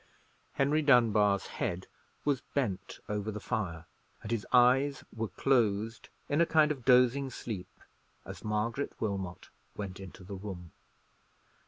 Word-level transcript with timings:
Henry 0.53 0.81
Dunbar's 0.81 1.45
head 1.45 1.85
was 2.25 2.41
bent 2.55 2.97
over 3.07 3.29
the 3.29 3.39
fire, 3.39 3.85
and 4.23 4.31
his 4.31 4.47
eyes 4.51 5.03
were 5.13 5.27
closed 5.27 6.09
in 6.27 6.41
a 6.41 6.45
kind 6.47 6.71
of 6.71 6.83
dozing 6.83 7.29
sleep, 7.29 7.69
as 8.25 8.43
Margaret 8.43 8.99
Wilmot 8.99 9.49
went 9.75 9.99
into 9.99 10.23
the 10.23 10.33
room. 10.33 10.71